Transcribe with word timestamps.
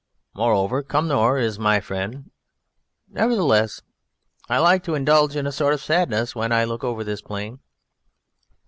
Moreover, 0.33 0.81
Cumnor 0.81 1.37
is 1.37 1.59
my 1.59 1.79
friend. 1.79 2.31
Nevertheless, 3.07 3.83
I 4.49 4.57
like 4.57 4.83
to 4.85 4.95
indulge 4.95 5.35
in 5.35 5.45
a 5.45 5.51
sort 5.51 5.75
of 5.75 5.79
sadness 5.83 6.33
when 6.33 6.51
I 6.51 6.63
look 6.63 6.83
over 6.83 7.03
this 7.03 7.21
plain." 7.21 7.59